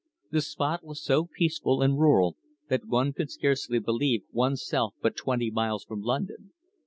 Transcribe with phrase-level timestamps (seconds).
[0.31, 2.35] The spot was so peaceful and rural
[2.69, 6.53] that one could scarcely believe one's self but twenty miles from London.